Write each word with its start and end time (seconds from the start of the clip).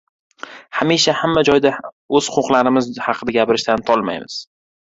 Hamisha, 0.77 1.15
hamma 1.19 1.43
joyda 1.51 1.73
o‘z 2.21 2.31
huquqlarimiz 2.39 2.91
haqida 3.09 3.37
gapirishdan 3.39 3.89
tolmaymiz. 3.93 4.41